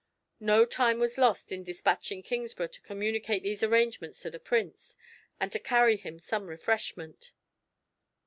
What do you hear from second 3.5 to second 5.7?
arrangements to the Prince, and to